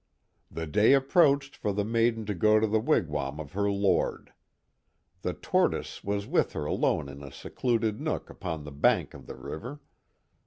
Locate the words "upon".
8.27-8.63